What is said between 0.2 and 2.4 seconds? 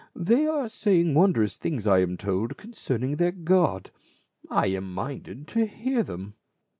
"They are saying wondrous things, I am